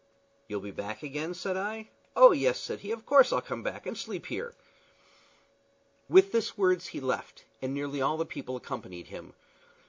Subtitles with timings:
[0.47, 1.89] "You'll be back again?" said I.
[2.15, 4.55] "Oh yes," said he, "of course I'll come back, and sleep here."
[6.09, 9.35] With these words he left, and nearly all the people accompanied him.